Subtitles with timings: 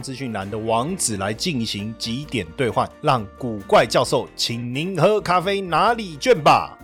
[0.00, 6.78] 资讯栏的网址来进行几点兑换，让古怪教授请您喝咖啡拿礼券吧。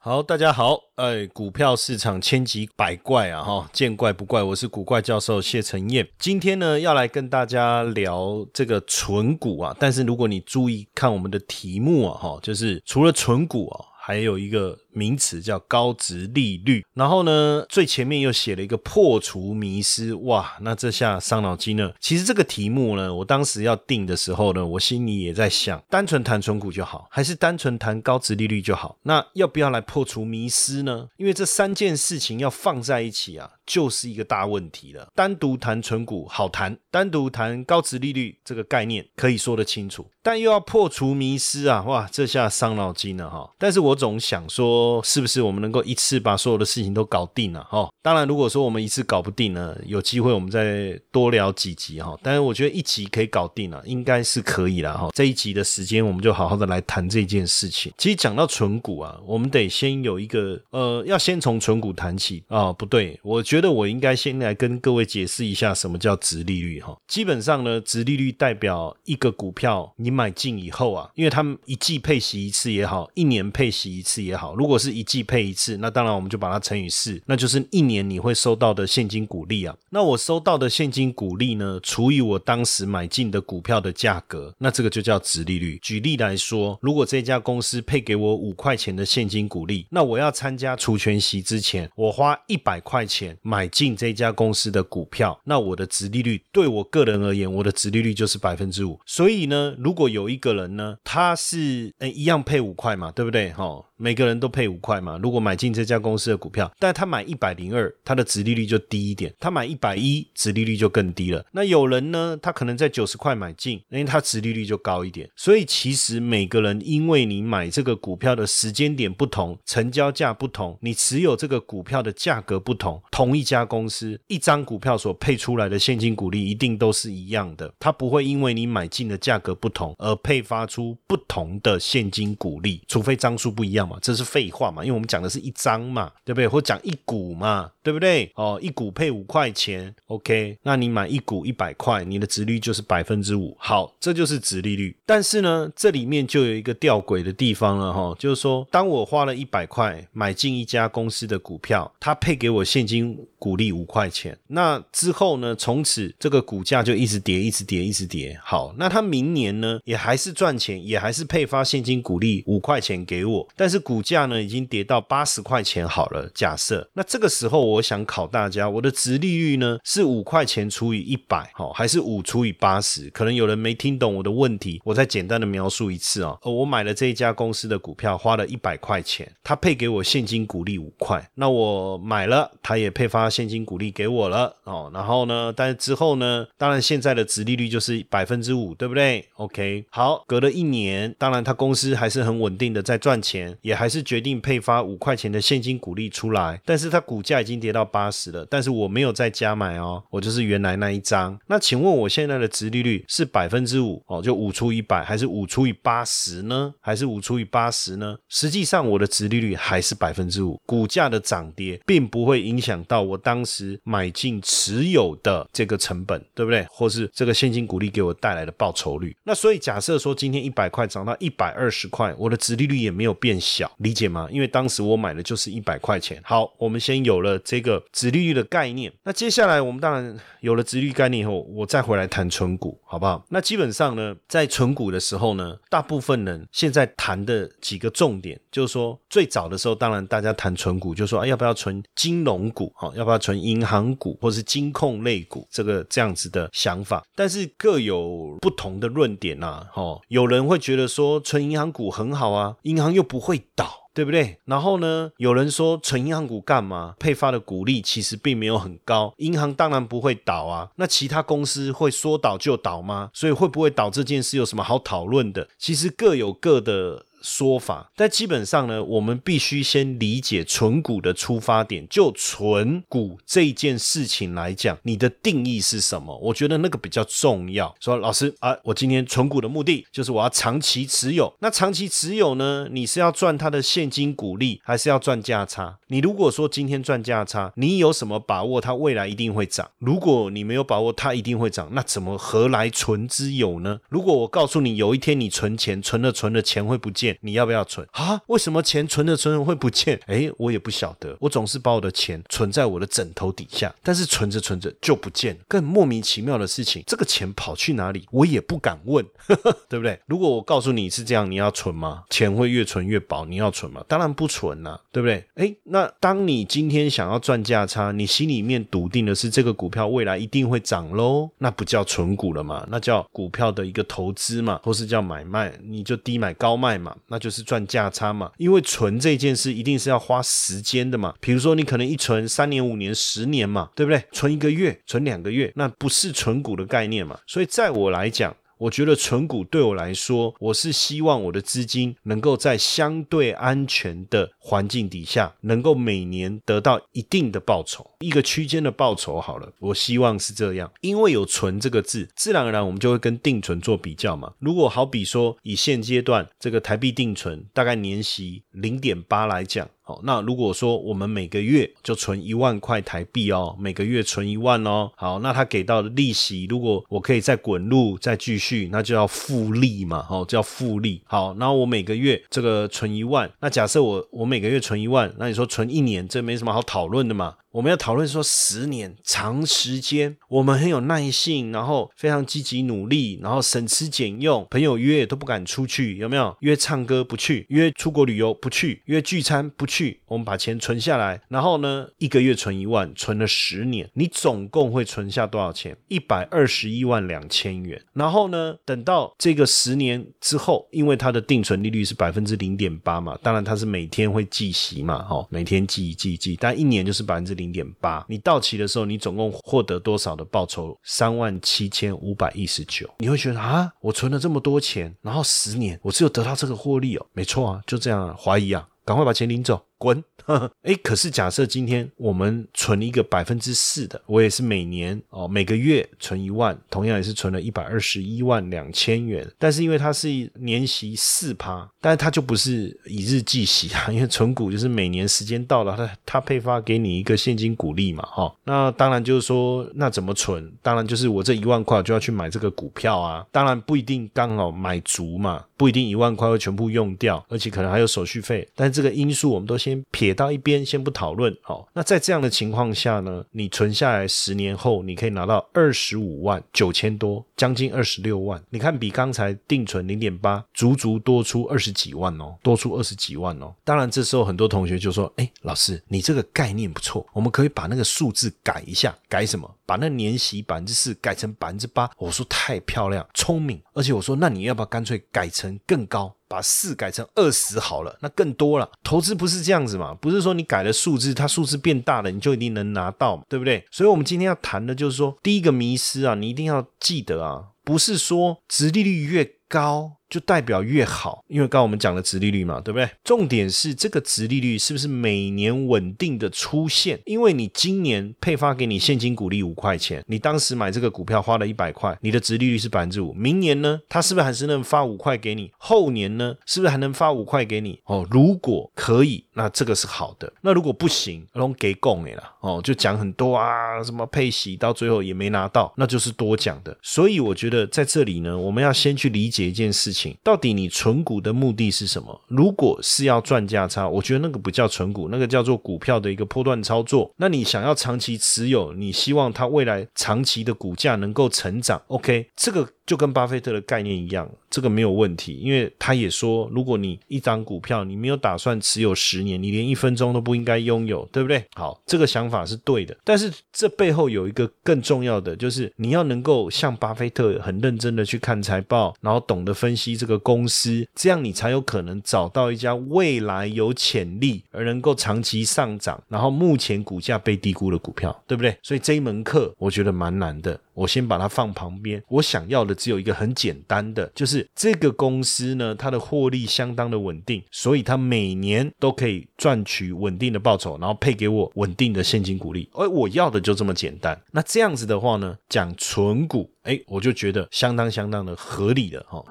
[0.00, 4.42] 好，大家好，哎，股票市场千奇百怪啊，哈，见怪不怪。
[4.42, 9.76] 我是古怪教授谢承彦，今天呢要来跟大家聊这个纯股啊。
[9.78, 14.78] 但是如果你注意看我们的题目啊，哈，就是除了纯股啊，还有一个。
[14.98, 21.94] 名词叫高值利率，然后呢，最前面又写了一个破除迷失，哇，那这下伤脑筋了。
[22.00, 28.98] 其实这个题目呢，我当时要定的时候呢，我心里也在想，单纯谈存股就好，还是单纯谈高值利率就好？
[29.04, 31.06] 那要不要来破除迷失呢？
[31.16, 35.06] 因为这三件事情要放在一起啊，就是一个大问题了。
[35.14, 43.50] 单独谈存股好谈，单独谈高值利率这个概念可以说得清楚，但又要破除迷失啊，哇，这下伤脑筋了哈。
[43.58, 44.87] 但是我总想说。
[45.04, 47.62] 是不是我们能够一次把所有的事情都搞定了？
[47.70, 52.18] 哈，当然，如果说我们一次搞不定呢，有机会我们再多聊几集哈。
[52.22, 55.08] 但是我觉得一集可以搞定了，应该是可以了哈。
[55.14, 57.92] 这一集的时间，我们就好好的来谈这件事情。
[57.98, 62.72] 其实讲到纯股啊，我们得先有一个呃，要先从纯股谈起啊。
[62.72, 66.96] 不对，我觉得我应该先来跟各位解释一下什么叫值利率哈。
[67.08, 79.74] 基本上呢，值利率代表一个股票你买进以后啊，因为他们一季配息一次也好，一年配息一次也好，如如果是一季配一次，那当然我们就把它乘以四，那就是一年你会收到的现金股利啊。
[79.88, 85.78] 那我收到的现金股利呢，除以我当时买进的股票的价格，那这个就叫值利率。
[85.80, 99.00] 举例来说，如果这家公司配给我五块钱的现金股利，那我要参加除权息之前，我花一百块钱买进这家公司的股票，那我的值利率对我个人而言，我的值利率就是百分之五。
[99.06, 103.50] 所以呢，如果有一个人呢，他是诶一样配五块嘛，对不对？
[103.54, 103.82] 哈。
[104.00, 111.44] 每个人都配五块嘛，如果买进这家公司的股票，但他买一百零二，他的值利率就低一点；他买一百一，值利率就更低了。
[111.50, 115.28] 那有人呢，他可能在九十块买进，因为他值利率就高一点。
[115.34, 133.87] 所以其实每个人，因为你买这个股票的时间点不同，成交价不同，你持有这个股票的价格不同，同一家公司一张股票所配出来的现金股利一定都是一样的，它不会因为你买进的价格不同而配发出不同的现金股利，除非张数不一样。
[134.02, 134.84] 这是废话嘛？
[134.84, 136.48] 因为我们讲的是一张嘛，对不对？
[136.48, 138.30] 或讲一股嘛，对不对？
[138.34, 140.58] 哦，一股配五块钱，OK？
[140.62, 143.56] 那你买一股一百块，你的值率就是百分之五。
[143.58, 144.94] 好，这就是值利率。
[145.06, 158.38] 但是呢，这里面就有一个吊诡的地方了哈，就是说，当我花了一百块买进一家公司的股票，它配给我现金股利五块钱，那之后呢，从此这个股价就一直跌，一直跌，一直跌。
[158.44, 163.77] 好，那它明年呢，也还是赚钱，也还是配发现金股利五块钱给我，但是。
[163.78, 173.08] 股价呢已经跌到八十块钱好了，假设那这个时候我想考大家，我的值利率呢是五块钱除以一百，好还是五除以八十？
[173.10, 176.36] 可能有人没听懂我的问题，我再简单的描述一次啊。
[176.42, 184.90] 我买了这一家公司的股票，花了一百块钱，他配给我现金股利五块，那我买了，他也配发现金股利给我了哦。
[184.92, 193.56] 然后呢，但是之后呢，当然现在的值利率就是百分之五，对不对？OK，好，隔了一年，当然他公司还是很稳定的在赚钱。
[193.68, 201.38] 也还是决定配发五块钱的现金股利出来，但是它股价已经跌到八十了，但是我没有再加买哦，我就是原来那一张。
[201.48, 206.72] 那请问我现在的值利率是百分之五哦，就五除以百，还是五除以八十呢？
[206.80, 208.16] 还是五除以八十呢？
[208.30, 216.66] 实际上我的值利率还是百分之五，股价的涨跌并不会影响到我当时买进持有的这个成本，对不对？
[216.70, 219.14] 或是这个现金股利给我带来的报酬率。
[219.24, 223.57] 那所以假设说今天一百块涨到一百二十块，我的值利率也没有变小。
[223.78, 224.28] 理解吗？
[224.30, 226.20] 因为当时我买的就是一百块钱。
[226.24, 228.92] 好，我们先有了这个直利率的概念。
[229.04, 233.24] 那接下来我们当然有了直利率概念以后，我再回来谈存股，好不好？
[233.30, 242.72] 那基本上呢，在存股的时候呢，大部分人现在谈的几个重点，就是说最早的时候，当然大家谈存股，就说啊，要不要存金融股？
[242.76, 245.46] 哈，要不要存银行股或是金控类股？
[245.50, 249.66] 这个这样子的想法，但是各有不同的论点呐。
[249.72, 253.42] 哈，有人会觉得说存银行股很好啊，银行又不会。
[253.54, 253.84] 倒。
[253.94, 254.38] 对不对？
[254.44, 256.94] 然后呢，有人说存银行股干嘛？
[257.00, 260.70] 配发的股利其实并没有很高，银行当然不会倒啊。
[260.76, 263.10] 那其他公司会说倒就倒吗？
[263.12, 265.48] 所以会不会倒这件事有什么好讨论的？
[265.58, 267.06] 其实各有各的。
[267.22, 271.86] 说法，但基本上呢，我们必须先理解存股的出发点。
[271.88, 276.16] 就存股这件事情来讲，你的定义是什么？
[276.18, 277.74] 我觉得那个比较重要。
[277.80, 281.32] 说老师啊，我今天存股的目的就是我要长期持有。
[281.40, 285.78] 那长期持有呢，你是要赚它的现金股利，还是要赚价差？
[285.88, 289.70] 你如果说今天赚价差，你有什么把握它未来一定会涨？
[289.78, 293.80] 如果你没有把握它一定会涨，那怎么何来存之有呢？
[293.88, 297.07] 如果我告诉你，有一天你存钱，存了存了钱会不见。
[297.20, 298.20] 你要不要存啊？
[298.26, 300.00] 为什么钱存着存着会不见？
[300.06, 301.16] 哎，我也不晓得。
[301.20, 305.40] 我总是把我的钱存在我的枕头底下，但是存着存着就不见了。
[305.48, 309.98] 更莫名其妙的事情，这个钱跑去哪里，我也不敢问，呵 呵对不对？
[310.06, 312.04] 如果我告诉你是这样，你要存吗？
[312.10, 313.84] 钱会越存越薄，你要存吗？
[313.86, 315.24] 当然不存呐，对不对？
[315.34, 322.66] 哎，那当你今天想要赚价差，你心里面笃定的是这个股票未来一定会涨喽，那不叫存股了嘛？
[322.70, 326.94] 那叫股票的一个投资嘛，或是叫买卖，你就低买高卖嘛。
[327.06, 331.14] 那就是赚价差嘛，因为存这件事一定是要花时间的嘛。
[331.20, 334.02] 比如说你可能一存三年、五年、十年嘛，对不对？
[334.12, 337.18] 存一个月、存两个月，那不是存股的概念嘛。
[337.26, 338.34] 所以在我来讲。
[338.58, 349.20] 我觉得存股对我来说，我是希望我的资金能够在相对安全的环境底下，能够每年得到一定的报酬，一个区间的报酬。
[349.20, 354.32] 好了，我希望是这样，因为有“存”这个字，自然而然我们就会跟定存做比较嘛。
[354.38, 359.68] 如果好比说以现阶段这个台币定存大概年息零点八来讲。
[359.88, 371.00] 好，那如果说我们每个月就存一万块台币哦，每个月存一万哦，好，那他给到的利息，如果我可以再滚入再继续，那就要复利嘛，哦，叫复利。
[371.06, 377.36] 好，那我每个月这个存一万，那假设我我每个月存一万，那你说存一年，这没什么好讨论的嘛。
[377.50, 386.36] 我们要讨论说，十年长时间，我们很有耐性，然后非常积极努力，然后省吃俭用，朋友约都不敢出去，有没有？
[386.40, 390.00] 约唱歌不去，约出国旅游不去，约聚餐不去。
[390.06, 395.76] 我们把钱存下来，然后呢，一个月存一万，存了十年，你总共会存下多少钱？
[395.88, 397.82] 一百二十一万两千元。
[397.94, 407.47] 然后呢，等到这个十年之后，因为它的定存利率是百分之零点八嘛，当然它是每天会计息嘛，哈，每天计计计，但一年就是百分之零。
[407.52, 410.76] 点八，你到期的时候，你总共获得多少的报酬？
[410.82, 412.88] 三万七千五百一十九。
[412.98, 417.06] 你会觉得啊，我存了这么多钱，然后十年我只有得到这个获利哦？
[417.12, 420.02] 没错啊，就这样，怀疑啊，赶快把钱领走，滚！
[420.62, 429.26] 哎，可是假设今天我们存一个百分之四的，我也是每年哦每个月存一万，同样也是存了一百二十一万两千元。
[429.38, 438.30] 但是因为它是年息四趴，但是它就不是以日计息啊，因为存股就是每年时间到了，它它配发给你一个现金股利嘛，哈。
[438.44, 440.52] 那当然就是说，那怎么存？
[440.60, 443.24] 当然就是我这一万块就要去买这个股票啊。
[443.32, 448.46] 当然不一定刚好买足嘛，不一定一万块会全部用掉，而且可能还有手续费。
[448.54, 450.17] 但这个因素我们都先撇。
[450.18, 458.42] 到一边先不讨论，好，那在这样的情况下呢，你存下来十年后，你可以拿到二十五万九千多，将近二十六万。
[458.50, 463.54] 你看，比刚才定存零点八，足足多出二十几万哦，多出二十几万哦。
[463.62, 469.48] 当然，这时候很多同学就说：“哎，老师，你这个概念不错，我们可以把那个数字改一下，改什么？
[469.68, 476.14] 把那年息百分之四改成百分之八。”我说太漂亮，聪明，而且我说，那你要不要干脆改成更高？
[476.26, 478.70] 把四改成二十好了，那更多了。
[478.82, 479.94] 投资不是这样子嘛？
[479.94, 483.64] 不是说你改了数字，它数字变大了，你就一定能拿到，对不对？
[483.70, 489.97] 所以，我们今天要谈的就是说，第一个迷失啊，你一定要记得啊，不是说殖利率越高。
[490.08, 492.88] 就代表越好，因为刚刚我们讲的值利率嘛，对不对？
[493.04, 496.98] 重点是这个值利率是不是每年稳定的出现？
[497.04, 503.12] 因为你今年配发给你现金股利五块钱，你当时买这个股票花了一百块，你的值利率是百分之五。
[503.12, 505.52] 明年呢，它是不是还是能发五块给你？
[505.58, 507.78] 后年呢，是不是还能发五块给你？
[507.84, 510.32] 哦，如果可以，那这个是好的。
[510.40, 516.74] 那如果不行，拢给供你了哦，就讲很多啊，什么配息到最后也没拿到，那就是多讲的。
[516.82, 519.97] 所以我觉得在这里呢，我们要先去理解一件事情。
[520.22, 522.20] 到底你存股的目的是什么？
[522.28, 527.10] 如果是要赚价差，我觉得那个不叫存股，那个叫做股票的一个波段操作。
[527.16, 532.68] 那你想要长期持有，你希望它未来长期的股价能够成长，OK，这个。
[532.88, 541.44] 就跟巴菲特的概念一样，这个没有问题，因为他也说，如果你一张股票你没有打算持有十年，你连一分钟都不应该拥有，对不对？
[541.54, 558.56] 好，这个想法是对的，但是这背后有一个更重要的，就是你要能够像巴菲特很认真的去看财报，然后懂得分析这个公司，这样你才有可能找到一家未来有潜力而能够长期上涨，然后目前股价被低估的股票，对不对？
[558.62, 560.58] 所以这一门课我觉得蛮难的。
[560.78, 562.00] 我先把它放旁边。
[562.08, 572.70] 我想要的只有一个很简单的，就是这个公司呢，它的获利相当的稳定，所以它每年都可以赚取稳定的报酬，然后配给我稳定的现金股利。
[572.74, 574.16] 而我要的就这么简单。
[574.30, 579.24] 那这样子的话呢，讲纯股，哎，我就觉得相当相当的合理了哈。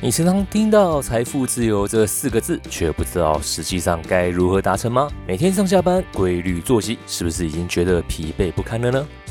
[0.00, 5.10] 你时常听到“财富自由”这四个字，却不知道实际上该如何达成吗？
[5.26, 9.06] 每天上下班规律作息，是不是已经觉得疲惫不堪了呢？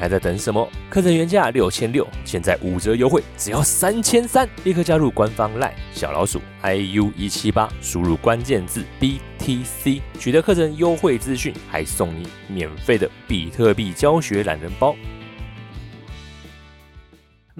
[0.00, 0.66] 还在等什么？
[0.88, 4.48] 课程原价六千六，现在五折优惠，只要三千三！
[4.64, 14.96] 立刻加入官方 LINE 小老鼠 iu 一七八，输入关键字 BTC，取得课程优惠资讯，还送你免费的比特币教学懒人包。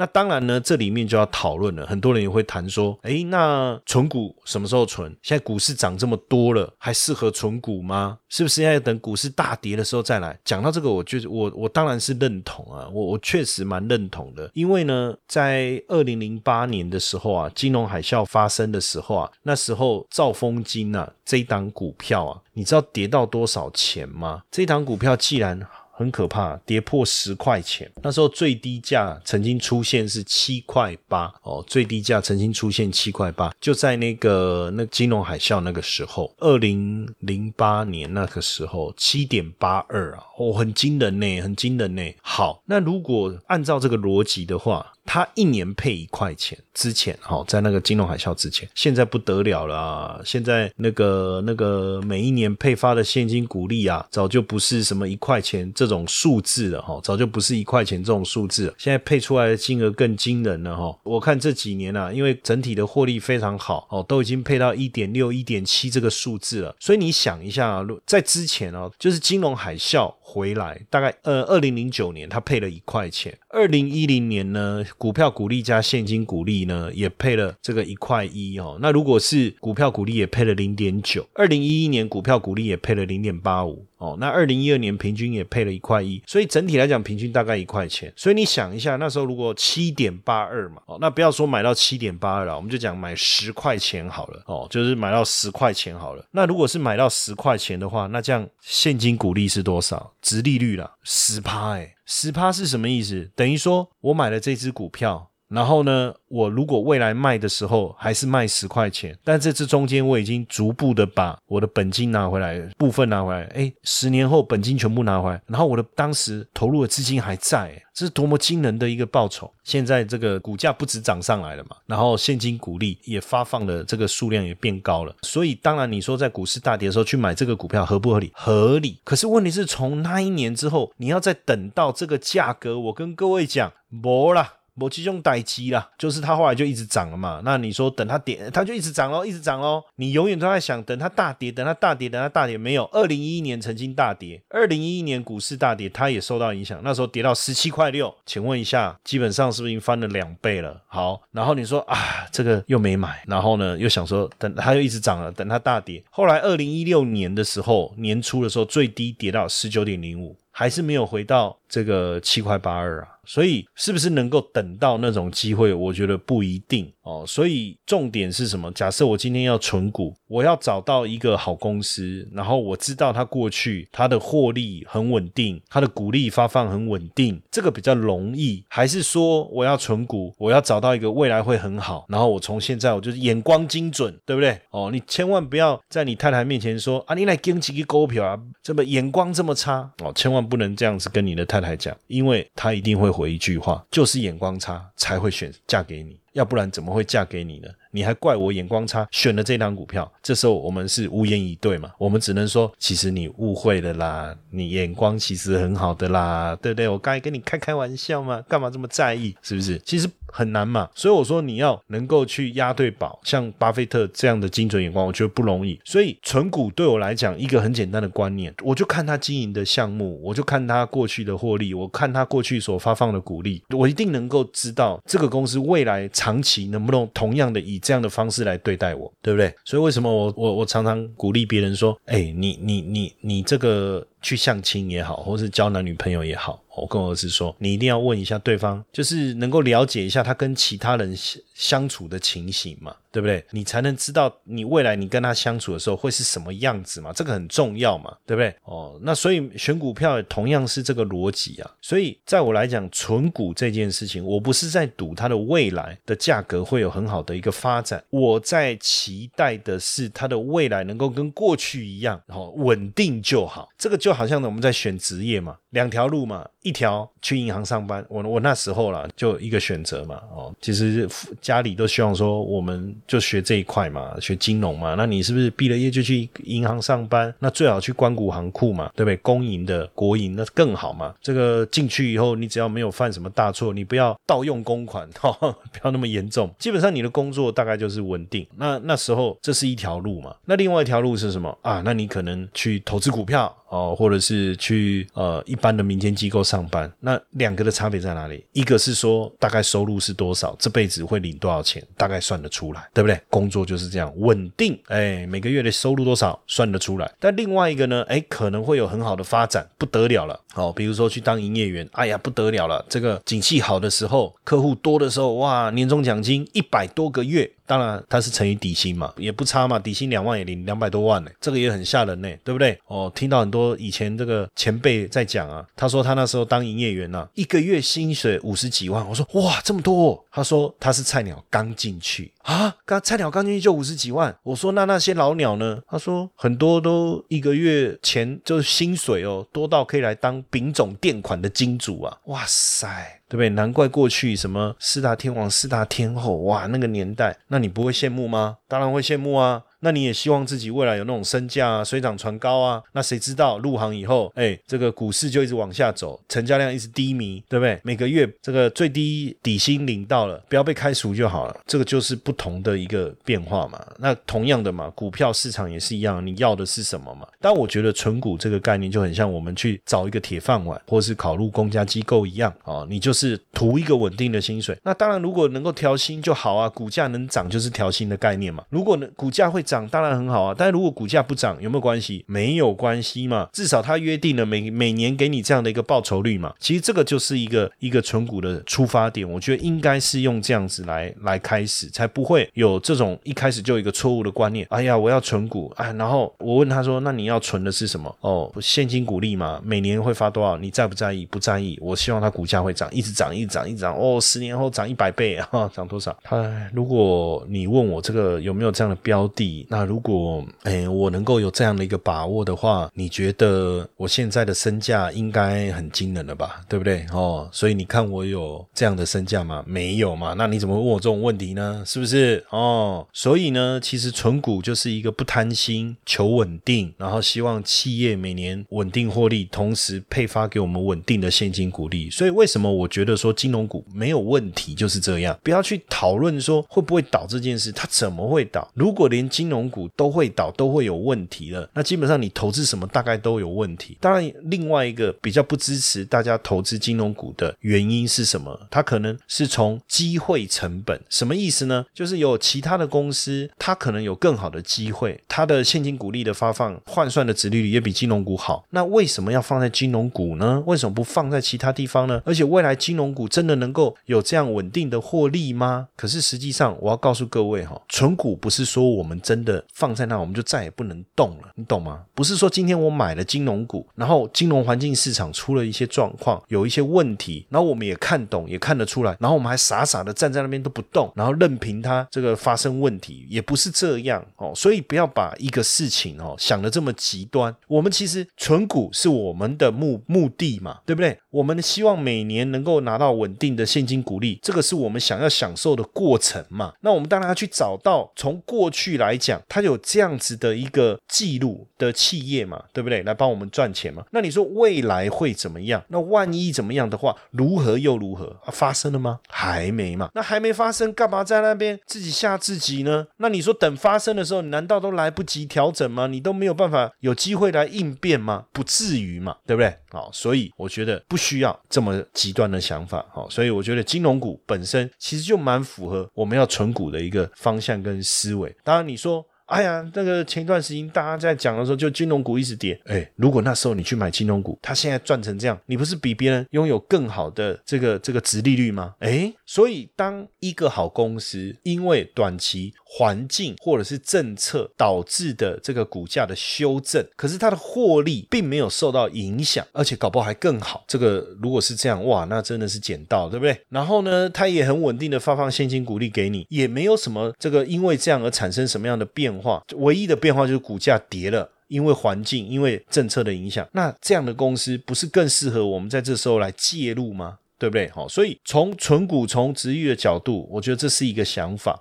[0.00, 1.84] 那当然呢，这里面就要讨论了。
[1.84, 5.14] 很多人也会谈说，哎，那存股什么时候存？
[5.20, 8.18] 现在股市涨这么多了，还适合存股吗？
[8.30, 10.38] 是不是要等股市大跌的时候再来？
[10.42, 14.50] 讲到这个，我觉得我我当然是认同啊，我我确实蛮认同的。
[14.54, 24.44] 因为呢，在二零零八年的时候啊，金融海啸发生的时候啊，那时候兆丰金啊这一档股票啊，你知道跌到多少钱吗？
[24.50, 25.60] 这一档股票既然
[26.00, 27.86] 很可怕，跌破十块钱。
[28.02, 42.02] 那时候最低价曾经出现是七块八哦，最低价曾经出现七块八，就在那个那金融海啸那个时候，二零零八年那个时候七点八二啊，哦，很惊人呢，很惊人呢。
[42.22, 44.94] 好，那如果按照这个逻辑的话。
[45.06, 50.22] 他一年配一块钱，之前哈，在那个金融海啸之前，现在不得了了。
[50.24, 60.98] 现在那个那个每一年配发的现金股利啊，早就不是什么一块钱这种数字了哈，早就不是一块钱这种数字，现在配出来的金额更惊人了哈。
[61.04, 66.74] 我看这几年啊，因为整体的获利非常好哦，都已经配到一点六、一点七这个数字了。
[66.80, 74.84] 所以你想一下啊，在之前哦，就是金融海啸回来，大概呃二零零九年，他配了一块钱，二零一零年呢？
[74.96, 78.78] 股票股利加现金股利呢，也配了这个一块一哦。
[78.80, 84.16] 那如果是股票股利也配了零点九，二零一一年股票股利也配了零点八五哦。
[84.20, 88.12] 那二零一二年平均也配了一块一，所以整体来讲平均大概一块钱。
[88.14, 96.24] 所以你想一下，那时候如果七点八二嘛，哦，那不要说买到七点八二了，我们就讲买十块钱好了哦，就是买到十块钱好了。
[96.30, 100.12] 那如果是买到十块钱的话，那这样现金股利是多少？
[100.20, 101.96] 值利率了，十趴哎。
[102.04, 103.30] 十趴是什么意思？
[103.36, 106.14] 等于说我买了这只股票，然后呢？
[106.28, 119.52] 我如果未来卖的时候还是卖十块钱，但这次中间我已经逐步的把我的本金拿回来，部分拿回来，哎，十年后本金全部拿回来，然后我的当时投入的资金还在，这是多么惊人的一个报酬！
[119.64, 128.30] 现在这个股价不止涨上来了嘛，然后现金股利也发放的这个数量也变高了，所以当然你说在股市大跌的时候去买这个股票合不合理？
[128.36, 129.00] 合理。
[129.02, 134.59] 可是问题是从那一年之后，你要再等到这个价格，我跟各位讲，没了。
[134.80, 137.42] 某几种待机啦，就是它后来就一直涨了嘛。
[137.44, 139.82] 那你说等它跌，它就一直涨喽，一直涨喽。
[139.96, 142.56] 你永远都在想等它大跌，等它大跌，等它大跌。
[142.56, 146.80] 没有，二零一一年曾经大跌，二零一一年股市大跌，它也受到影响。
[146.82, 150.80] 那时候跌到十七块六，请问一下，基本上是不是已经翻了两倍了？
[150.86, 151.98] 好，然后你说啊，
[152.32, 156.02] 这个又没买，然后呢又想说等它又一直涨了，等它大跌。
[156.10, 160.34] 后来二零一六年的时候，年初的时候最低跌到十九点零五。
[160.60, 165.72] 还是没有回到这个七块八二啊，所以是不是能够等到那种机会？
[165.72, 167.24] 我觉得不一定哦。
[167.26, 168.70] 所以重点是什么？
[168.72, 178.64] 假设我今天要存股，我要找到一个好公司，然后我知道它过去它的获利很稳定，它的股利发放很稳定，这个比较容易。
[178.68, 184.58] 还是说我要存股，我要找到一个未来会很好，然后我从现在我就是眼光精准，对不对？
[184.70, 196.19] 哦，你千万不要在你太太面前说啊，你来跟几个股票啊，这么眼光这么差哦，千万不能这样子跟你的太太讲，因为她一定会回一句话，就是眼光差才会选嫁给你。
[196.32, 197.68] 要不然怎么会嫁给你呢？
[197.92, 200.10] 你还怪我眼光差，选了这档股票。
[200.22, 201.90] 这时候我们是无言以对嘛？
[201.98, 206.88] 我们只能说，其实你误会了啦，你眼光其实很好的啦，对不对？
[206.88, 209.36] 我刚才跟你开开玩笑嘛，干嘛这么在意？
[209.42, 209.76] 是不是？
[209.84, 210.88] 其实很难嘛。
[210.94, 215.78] 所以我说你要能够去押对宝，像巴菲特这样的精准眼光，我觉得不容易。
[215.84, 226.08] 所以存股对我来讲，一个很简单的观念，我就看他经营的项目，我就看他过去的获利，我看他过去所发放的股利，我一定能够知道这个公司未来。
[226.12, 229.54] 长期能不能同样的以这样的方式来对待我，对不对？
[229.64, 234.06] 所以为什么我我我常常鼓励别人说，哎，你你你你这个。
[234.22, 241.16] 去相亲也好，或是交男女朋友也好，我跟我儿子说，你一定要问一下对方，就是能够了解一下他跟其他人
[241.54, 243.44] 相处的情形嘛，对不对？
[243.50, 248.54] 你才能知道你未来你跟他相处的时候会是什么样子嘛，这个很重要嘛，对不对？
[248.64, 251.70] 哦，那所以选股票同样是这个逻辑啊。
[251.80, 263.68] 所以在我来讲，存股这件事情，我不是在赌它的未来的价格会有很好的一个发展，我在期待的是它的未来能够跟过去一样，然后稳定就好。
[263.78, 264.10] 这个就。
[264.20, 271.08] 好像呢，我们在选职业嘛，两条路嘛，一条去银行上班，我我那时候啦，就一个选择嘛，哦，其实
[271.40, 277.32] 家里都希望说，我们就学这一块嘛，学金融嘛，那你是不是毕了业就去银行上班？
[277.38, 279.16] 那最好去关谷行库嘛，对不对？
[279.18, 281.14] 公营的、国营那更好嘛。
[281.20, 286.52] 这个进去以后，你只要没有犯什么大错，你不要盗用公款，哈， 不要那么严重。
[286.58, 288.46] 基本上你的工作大概就是稳定。
[288.56, 291.82] 那那时候这是一条路嘛，那另外一条路是什么啊？
[291.84, 293.54] 那你可能去投资股票。
[293.70, 298.44] 哦，或者是去呃一般的民间机构上班，那两个的差别在哪里？
[298.52, 303.20] 一个是说大概收入是多少，这辈子会领多少钱，大概算得出来，对不对？
[303.28, 307.10] 工作就是这样稳定，哎，每个月的收入多少算得出来。
[307.20, 310.40] 但另外一个呢，哎，可能会有很好的发展，不得了了。
[310.54, 312.84] 哦，比如说去当营业员，哎呀，不得了了。
[312.88, 317.50] 这个景气好的时候，客户多的时候，哇，年终奖金一百多个月。
[317.70, 322.76] 当然，它是乘以底薪嘛，也不差嘛，底薪两万也领两百多万呢，这个也很吓人呢，对不对？
[322.88, 330.20] 哦，听到很多以前这个前辈在讲啊，他说他那时候当营业员呢，一个月薪水五十几万，我说哇，这么多？
[330.32, 335.80] 他说他是菜鸟刚进去啊，刚菜鸟刚进去就五十几万，我说那那些老鸟呢？
[335.88, 343.19] 他说很多都一个月钱就是薪水哦，多到可以来当丙种垫款的金主啊，哇塞！
[343.30, 343.48] 对不对？
[343.50, 348.56] 难怪过去什么四大天王、四大天后，哇，那个年代，那你不会羡慕吗？
[348.66, 349.62] 当然会羡慕啊。
[349.80, 352.82] 那你也希望自己未来有那种身价啊，水涨船高啊？
[352.92, 357.80] 那谁知道入行以后，哎，这个股市就一直往下走，成交量一直低迷，对不对？
[357.82, 361.56] 每个月这个最低底薪领到了，不要被开除就好了。
[361.66, 363.82] 这个就是不同的一个变化嘛。
[363.98, 367.26] 那同样的嘛，股票市场也是一样，你要的是什么嘛？
[367.40, 374.76] 但我觉得存股这个概念就很像我们去找一个铁饭碗，或是考入公家机构一样啊，你就是图一个稳定的薪水。
[374.82, 378.62] 那当然，如果能够调薪就好啊，股价能涨就是调薪的概念嘛。
[378.68, 379.64] 如果呢，股价会。
[379.70, 382.24] 涨当然很好啊，但如果股价不涨，有没有关系？
[382.26, 386.52] 没有关系嘛，至少他约定了每每年给你这样的一个报酬率嘛。
[386.58, 394.66] 其实这个就是一个一个存股的出发点，我觉得应该是用这样子来来开始，才不会有这种一开始就有一个错误的观念。
[394.70, 398.12] 哎呀，我要存股，哎，然后我问他说，那你要存的是什么？
[398.22, 400.56] 哦，现金股利嘛，每年会发多少？
[400.56, 401.24] 你在不在意？
[401.26, 401.78] 不在意。
[401.80, 403.96] 我希望它股价会涨，一直涨，一直涨，一直涨。
[403.96, 406.16] 哦，十年后涨一百倍啊，涨多少？
[406.24, 409.59] 他如果你问我这个有没有这样的标的？
[409.68, 416.62] 那如果哎，我能够有这样的一个把握的话，你觉得我现在的身价应该很惊人了吧？
[416.68, 417.04] 对不对？
[417.12, 419.62] 哦，所以你看我有这样的身价吗？
[419.66, 420.34] 没有嘛？
[420.36, 421.82] 那你怎么问我这种问题呢？
[421.84, 422.44] 是不是？
[422.50, 432.08] 哦，所以呢，其实存股就是一个不贪心、求稳定，然后希望企业每年稳定获利，同时配发给我们稳定的现金股利。
[432.08, 435.38] 所以为什么我觉得说金融股没有问题，就是这样。
[435.42, 438.70] 不要去讨论说会不会倒这件事，它怎么会倒？
[438.74, 441.68] 如果连金金融股都会倒，都会有问题了。
[441.74, 443.98] 那基本上你投资什么大概都有问题。
[444.00, 448.56] 当然，另外一个比较不支持大家投资金融股的原因是什么？
[448.70, 451.84] 它可能是从机会成本，什么意思呢？
[451.92, 458.64] 就是有其他的公司，它可能有更好的机会，它的现金股利的发放换算的值利率也比金融股好。
[458.70, 460.62] 那为什么要放在金融股呢？
[460.64, 462.22] 为什么不放在其他地方呢？
[462.24, 465.88] 而且未来金融股真的能够有这样稳定的获利吗？
[465.96, 472.04] 可是实际上，我要告诉各位哈，纯股不是说我们真的放在那，我们就再也不能动了，你懂吗？
[472.14, 484.52] 不是说今天我买了金融股，然后金融环境市场出了一些状况，有一些问题，然后我们也看懂，也看得出来，然后我们还傻傻的站在那边都不动，然后任凭它这个发生问题，也不是这样哦。
[484.54, 487.54] 所以不要把一个事情哦想的这么极端。
[487.68, 491.16] 我们其实存股是我们的目目的嘛，对不对？
[491.30, 496.72] 我们希望每年能够拿到稳定的现金股利，这个是我们想要享受的过程嘛。
[496.80, 503.02] 那我们当然要去找到从过去来讲，它有这样子的一个记录的企业嘛，对不对？
[503.02, 504.04] 来帮我们赚钱嘛。
[504.12, 505.82] 那你说未来会怎么样？
[505.88, 508.36] 那万一怎么样的话，如何又如何？
[508.52, 509.20] 发生了吗？
[509.28, 510.10] 还没嘛。
[510.14, 513.06] 那还没发生，干嘛在那边自己吓自己呢？
[513.18, 516.06] 那你说等发生的时候，难道都来不及调整吗？
[516.06, 518.46] 你都没有办法有机会来应变吗？
[518.52, 519.74] 不至于嘛，对不对？
[519.90, 523.04] 好，所以我觉得不需要这么极端的想法。
[523.12, 528.54] 好，所以我觉得金融股本身其实就蛮符合我们要存股的一个方向跟思维。
[528.62, 529.19] 当然你说。
[529.50, 532.80] 哎呀，那个前一段时间大家在讲的时候，就金融股一直跌。
[532.86, 538.94] 哎，如果那时候你去买金融股，它现在赚成这样，你不是比别人拥有更好的这个这个值利率吗？
[539.00, 550.84] 哎，所以当一个好公司因为短期环境或者是政策导致的这个股价的修正，可是它的获利并没有受到影响，而且搞不好还更好。
[550.86, 553.58] 这个如果是这样，哇，那真的是捡到，对不对？
[553.70, 559.30] 然后呢，它也很稳定的发放现金股利给你，也没有什么这个因为这样而产生什么样的变。
[559.40, 563.66] 化唯一的变化就是股价跌了，因为环境、因为政策的影响。
[563.72, 567.38] 那这样的公司不是更适合我们在这时候来介入吗？
[567.58, 567.88] 对不对？
[567.90, 571.80] 好，所以从纯股、从值域的角度，我觉得这是一个想法。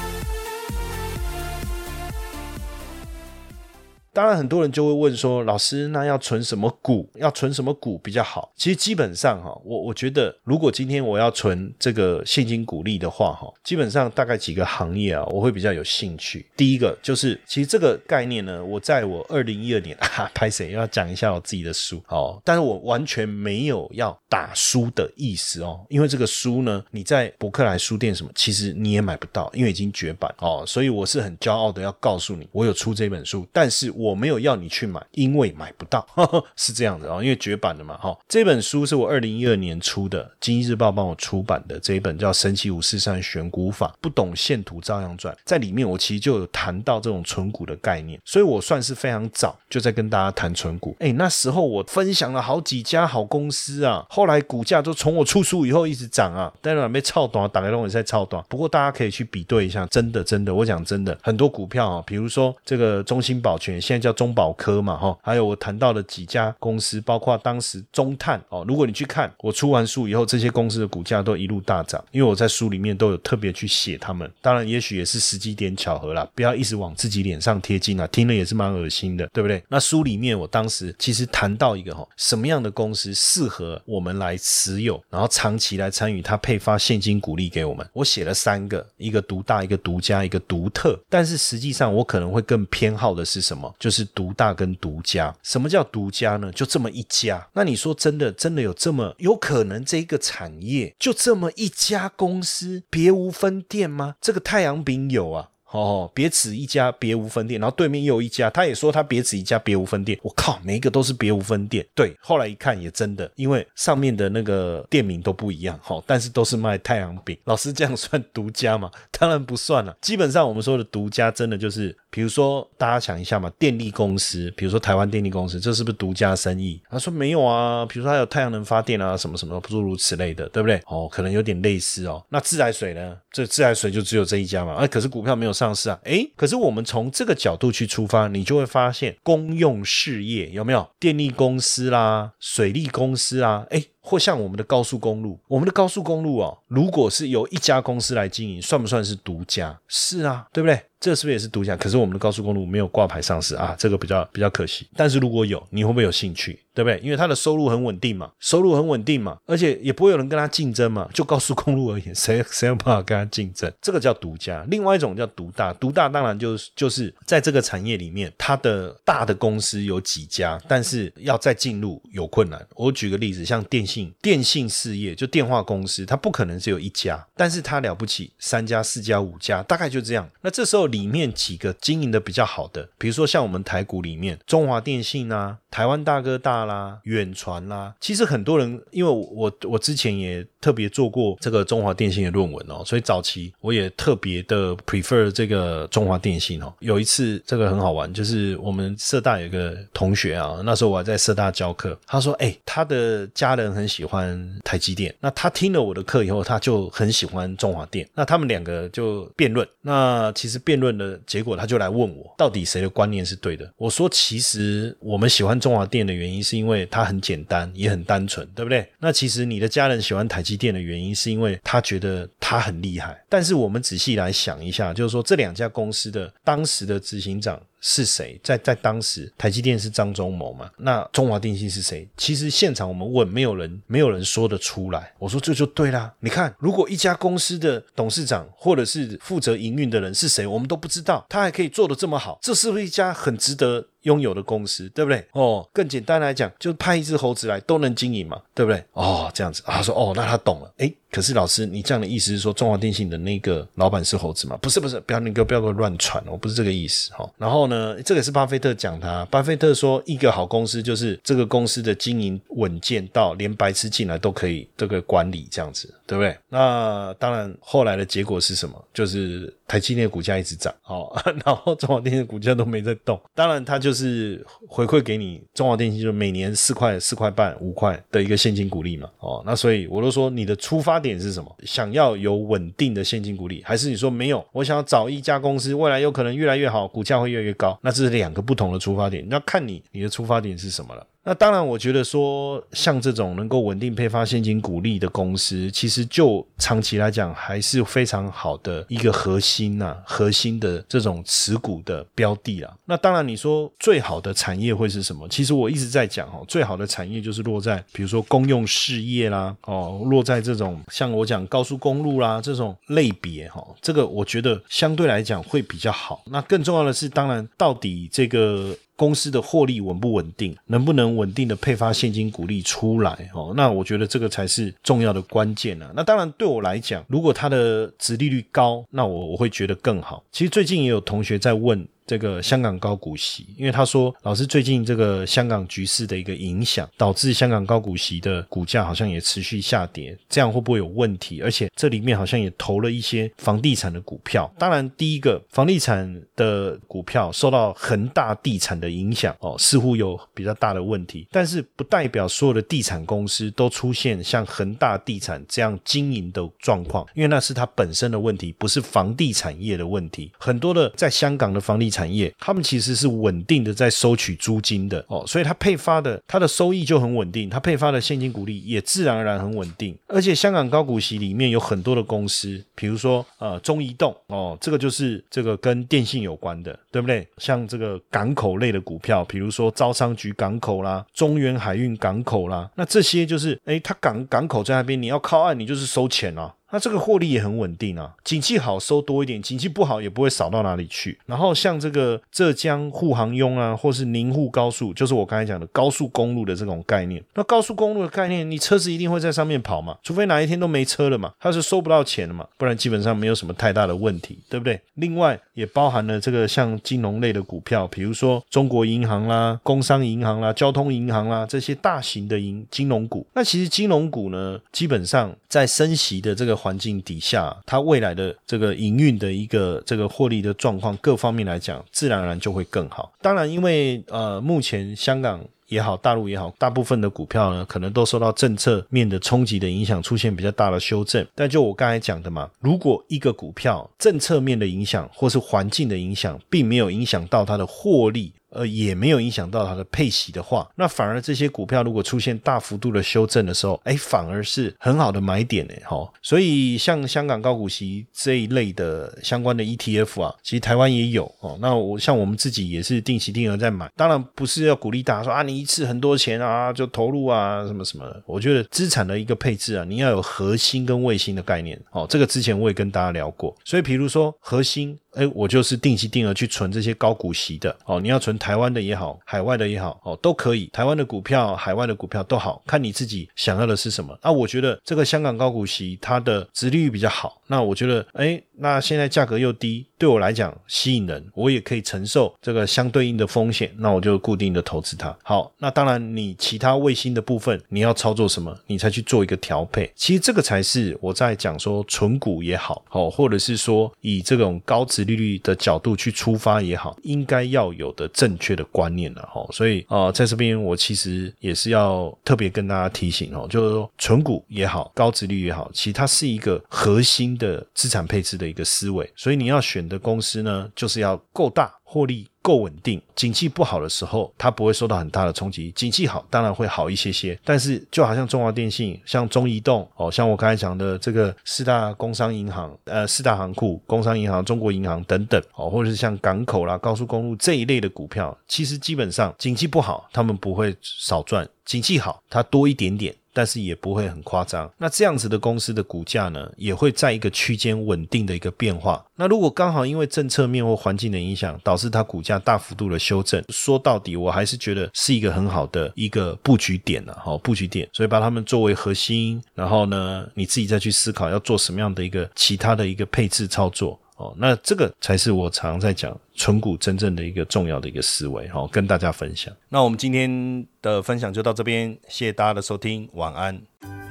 [4.13, 7.09] 当然，很多人就会问说：“老师，那要存什么股？
[7.15, 16.45] 要存什么股比较好？”其实基本上哈，我我觉得，如果今天我要存这个现金股利的话哈，基本上大概几个行业啊，我会比较有兴趣。
[16.57, 33.89] 第一个就是，其实这个概念呢，我在我二零一二年 啊，拍谁要讲一下我自己的书哦，但是我完全没有要打书的意思哦，因为这个书呢，你在博客来书店什么，其实你也买不到，因为已经绝版哦，所以我是很骄傲的要告诉你，我有出这本书，但是。
[34.01, 36.05] 我没有要你去买，因为买不到，
[36.57, 37.95] 是这样的啊，因为绝版了嘛。
[37.97, 45.37] 哈，这本书是我二零一二年出的，《经济日报》帮我出版的这一本叫《神奇五四三选股法》，不懂线图照样赚。
[45.45, 50.95] 在里面，我其实就有谈到这种存股的概念，所以我算是非常早就在跟大家谈存股。
[50.99, 58.43] 哎，那时候我分享了好几家好公司啊，后来股价都从我出书以后一直涨啊，当然被超短，打开东西在超短。
[58.49, 63.81] 不过大家可以去比对一下，真的真的，我讲真的，很多股票啊，比如说这个中兴保全。
[63.91, 68.63] 现在叫中保科嘛，哈，还有我谈到的几家公司，包括当时中碳哦。
[68.65, 74.31] 如果你去看我出完书以后，这些公司的股价都一路大涨，因为我在书里面都有特别去写他们。
[74.41, 79.61] 当然，也许也是时机点巧合啦，不要一直往自己脸上贴金啊，听了也是蛮恶心的，对不对？
[79.67, 87.85] 那书里面我当时其实谈到一个哈，什么样的公司适合我们来持有，然后长期来参与它配发现金股利给我们。
[87.91, 90.97] 我写了三个，一个独大，一个独家，一个独特。
[91.09, 93.75] 但是实际上我可能会更偏好的是什么？
[93.81, 95.35] 就是独大跟独家。
[95.41, 96.51] 什么叫独家呢？
[96.51, 97.49] 就这么一家。
[97.53, 104.15] 那你说真的，真的有这么有可能这一个产业就这么一家公司，别无分店吗？
[104.21, 105.49] 这个太阳饼有啊。
[105.71, 107.59] 哦，别此一家，别无分店。
[107.59, 110.19] 然后对面又有一家，他也说他别此一家，别无分店。
[110.21, 111.85] 我靠，每一个都是别无分店。
[111.95, 117.37] 对，后来一看也真的，因为上面的那个店名都不一样，哈，但是都是卖太阳饼。
[117.45, 118.91] 老师这样 算独家吗？
[119.17, 119.95] 当然不算了。
[120.01, 126.81] 基本上我们说的独家，真的就是，比如说大家想一下嘛，电力公司，比如说台湾电力公司，这是不是独家生意？
[126.89, 130.81] 他说没有啊，比如说还有太阳能发电啊，什么什么诸如此类的，对不对？
[130.87, 132.21] 哦，可能有点类似哦。
[132.27, 133.17] 那自来水呢？
[133.31, 134.73] 这自来水就只有这一家嘛？
[134.75, 135.51] 哎，可是股票没有。
[135.61, 149.79] 上市啊，诶，可是我们从这个角度去出发，你就会发现公用事业有没有电力公司啦、水利公司啦，诶，或像我们的高速公路，我们的高速公路哦，如果是由一家公司来经营，算不算是独家？
[149.87, 150.81] 是啊，对不对？
[151.01, 151.75] 这是不是也是独家？
[151.75, 154.87] 可是我们的高速公路没有挂牌上市啊，这个比较比较可惜。
[154.95, 156.59] 但是如果有，你会不会有兴趣？
[156.73, 156.97] 对不对？
[157.03, 161.09] 因为它的收入很稳定嘛，收入很稳定嘛，而且也不会有人跟它竞争嘛。
[161.13, 163.69] 就高速公路而言， 谁谁有办法跟它竞争？
[163.81, 164.63] 这个叫独家。
[164.69, 172.65] 另外一种叫独大，独大当然就是就是在这个产业里面，它的大的公司有几家，但是要再进入有困难。
[172.75, 180.29] 我举个例子，像电信电信事业，就电话公司，它不可能只有一家，但是它了不起，三家、四家、五家，大概就这样。
[180.41, 185.60] 那这时候里面几个经营的比较好的，比如说像我们台股里面，中华电信啊。
[185.71, 196.73] 台湾大哥大啦，远传啦，其实很多人，因为我我之前也特别做过这个中华电信的论文哦，所以早期我也特别的 prefer 这个中华电信哦。
[196.79, 208.05] 有一次这个很好玩，就是我们社大有一个同学啊，那时候我还在社大教课，他说：“哎，他的家人很喜欢台积电，那他听了我的课以后，他就很喜欢中华电。
[208.13, 213.71] 那他们两个就辩论，那其实辩论的结果，他就来问我，到底谁的观念是对的？
[213.77, 215.60] 我说，其实我们喜欢。
[215.61, 218.85] 中华电的原因是因为它很简单，也很单纯，对不对？
[218.99, 223.17] 那其实你的家人喜欢台积电的原因是因为他觉得他很厉害。
[223.29, 227.61] 但是我们仔细来想一下，就是说这两家公司的当时的执行长。
[227.81, 230.69] 是谁在在当时台积电是张忠谋嘛？
[230.77, 232.07] 那中华电信是谁？
[232.15, 235.11] 其实现场我们问，没有人没有人说得出来。
[235.17, 236.13] 我说这就对啦。
[236.19, 244.87] 你看，如果一家公司的董事长或者是负责营运的人是谁，我们都不知道，他还可以做得这么好，这是不是一家很值得拥有的公司？
[244.89, 245.25] 对不对？
[245.31, 248.83] 哦，更简单来讲，就派一只猴子来都能经营嘛，对不对？
[248.93, 250.71] 哦，这样子，他说哦，那他懂了。
[250.77, 254.55] 诶，可是老师，你这样的意思是说中华电信的那个老板是猴子吗？
[254.61, 257.27] 不是，不是，不要那个不要给我乱传，我不是这个意思哈。
[257.39, 257.70] 然后。
[257.71, 259.25] 呃这个是巴菲特讲的。
[259.27, 266.35] 巴菲特说，一个好公司就是这个公司的经营稳健到连白痴进来都可以这个管理这样子，对不对？
[266.49, 268.75] 那当然，后来的结果是什么？
[268.93, 273.19] 就是台积电股价一直涨，好， 然后中华电信股价都没在动。
[273.33, 279.07] 当然，它就是回馈给你中华电信，就每年四块、四块半、五块的一个现金股利嘛。
[279.19, 281.55] 哦，那所以我都说，你的出发点是什么？
[281.63, 284.45] 想要有稳定的现金股利，还是你说没有？
[284.51, 287.51] 我想要找一家公司，未来有可能越来越好，股价会越来越。
[287.61, 291.05] 高，那这是两个不同的出发点，那看你你的出发点是什么了。
[291.23, 302.73] 那当然，我觉得说像这种能够稳定配发现金股利的公司，其实就长期来讲还是非常好的一个核心呐，核心的这种持股的标的啊。
[302.85, 305.27] 那当然，你说最好的产业会是什么？
[305.29, 316.23] 其实我一直在讲哦，最好的产业就是落在比如说公用事业啦，哦，落在这种像我讲高速公路啦这种类别哈，这个我觉得相对来讲会比较好。
[316.31, 318.75] 那更重要的是，当然到底这个。
[319.01, 323.31] 公司的获利稳不稳定，能不能稳定的配发现金股利出来？
[323.33, 325.91] 哦，那我觉得这个才是重要的关键啊。
[325.95, 330.23] 那当然对我来讲，如果它的值利率高，那我我会觉得更好。
[330.31, 331.87] 其实最近也有同学在问。
[332.05, 341.41] 这个香港高股息，因为他说老师最近这个香港局势的一个影响，导致香港高股息的股价好像也持续下跌，这样会不会有问题？
[341.41, 344.51] 而且这里面好像也投了一些房地产的股票。
[344.57, 351.27] 当然，第一个房地产的股票受到恒大地产的影响哦，似乎有比较大的问题。
[351.31, 360.31] 但是不代表所有的地产公司都出现像恒大地产这样经营的状况，因为那是它本身的问题，不是房地产业的问题。
[360.39, 362.11] 很多的在香港的房地产。
[362.11, 369.97] 业，他们其实是稳定的在收取租金的哦，所以它配发的它的收益就很稳定，它配发的现金股利也自然而然很稳定。
[370.07, 377.25] 而且香港高股息里面有很多的公司，比如说呃中移动哦，这个就是这个跟电信有关的，对不对？
[377.37, 386.53] 像这个港口类的股票，比如说招商局港口啦、中原海运港口啦，那这些就是哎，它港港口在那边，你要靠岸，你就是收钱啊。
[386.71, 388.13] 那这个获利也很稳定啊。
[388.23, 391.17] 景气好收多一点，景气不好也不会少到哪里去。
[391.25, 397.23] 然后像这个浙江沪杭甬啊，或是宁沪高速，就是我刚才讲的高速公路的这种概念。
[397.33, 404.79] 那高速公路的概念，你车子一定会在上面跑嘛，除非哪一天都没车了嘛，它是收不到钱的嘛，不然基本上没有什么太大的问题，对不对？
[404.95, 413.25] 另外也包含了这个像金融类的股票，比如说中国银行啦、工商银行啦、交通银行啦这些大型的银金融股。
[413.33, 423.11] 那其实金融股呢，基本上在升息的这个环境底下，它未来的这个营运的一个这个获利的状况，各方面来讲，自然而然就会更好。
[423.21, 425.41] 当然，因为呃，目前香港。
[425.71, 431.25] 也好，大陆也好，大部分的股票呢，可能都受到政策面的冲击的影响，出现比较大的修正。
[431.33, 438.33] 但就我刚才讲的嘛，如果一个股票政策面的影响或是环境的影响，并没有影响到它的获利。
[438.51, 445.73] 呃，也没有影响到它的配息的话，那反而这些股票如果出现大幅度的修正的时候，哎，反而是很好的买点呢。
[445.85, 446.07] 哈。
[446.21, 451.57] 所以像香港高股息这一类的相关的 ETF 啊，其实台湾也有哦。
[451.61, 458.05] 那我像我们自己也是定期定额在买，当然不是要鼓励大家说啊，你一次很多钱啊就投入啊什么什么。
[458.25, 462.05] 我觉得资产的一个配置啊，你要有核心跟卫星的概念哦。
[462.09, 464.97] 这个之前我也跟大家聊过，所以比如说核心。
[465.13, 467.99] 哎，我就是定期定额去存这些高股息的哦。
[467.99, 470.67] 你要存台湾的也好，海外的也好哦，都可以。
[470.67, 474.17] 台湾的股票、海外的股票都好看你自己想要的是什么。
[474.23, 477.41] 那我觉得这个香港高股息它的值利率比较好。
[477.47, 483.71] 那我觉得，哎，那现在价格又低，对我来讲吸引人，我也可以承受这个相对应的风险。
[483.77, 485.15] 那我就固定的投资它。
[485.21, 489.91] 好，那当然你其他卫星的部分你要操作什么，你才去做一个调配。
[489.95, 495.01] 其实这个才是我在讲说存股也好，哦，或者是说以这种高值。
[495.01, 499.43] 利率的角度去出发也好，应该要有的正确的观念了哈。
[499.51, 509.11] 所以啊，在这边我其实也是要特别跟大家提醒哦，就是说纯股也好，高值率也好，其实它是一个核心的资产配置的一个思维。
[509.15, 511.71] 所以你要选的公司呢，就是要够大。
[511.83, 517.37] 获利够稳定，景气不好的时候，它不会受到很大的冲击；景气好，当然会好一些些。
[517.43, 533.13] 但是，就好像中华电信、像中移动，哦，像我刚才讲的这个四大工商银行、呃，四大行库、工商银行、中国银行等等，哦，或者是像港口啦、高速公路这一类的股票，其实基本上景气不好，他们不会少赚；景气好，它多一点点。
[533.33, 534.71] 但是也不会很夸张。
[534.77, 539.05] 那这样子的公司的股价呢，也会在一个区间稳定的一个变化。
[539.15, 547.87] 那如果刚好因为政策面或环境的影响，导致它股价大幅度的修正，说到底，我还是觉得是一个很好的一个布局点了，好布局点。
[547.93, 553.99] 所以把它们作为核心，然后呢，你自己再去思考要做什么样的一个其他的一个配置操作。
[554.21, 559.51] 哦，那这个才是我常在讲纯股真正的一个重要的一个思维，好跟大家分享。
[559.67, 563.59] 那我们今天的分享就到这边，谢谢大家的收听，晚安。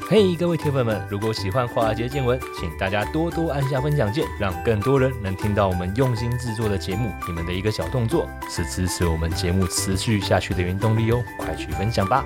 [0.09, 7.13] 嘿，各位铁粉们，如果喜欢华尔街见闻，请大家多多按下分享键，让更多人能听到我们用心制作的节目。
[7.29, 12.25] 你们的一个小动作，是支持我们节目持续下去的原动力哦，快去分享吧。